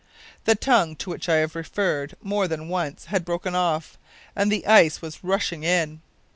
The 0.45 0.55
tongue 0.55 0.95
to 0.95 1.11
which 1.11 1.29
I 1.29 1.35
have 1.35 1.53
referred 1.53 2.15
more 2.23 2.47
than 2.47 2.69
once 2.69 3.05
had 3.05 3.23
broken 3.23 3.53
off, 3.53 3.99
and 4.35 4.51
the 4.51 4.65
ice 4.65 4.99
was 4.99 5.23
rushing 5.23 5.63
in. 5.63 6.01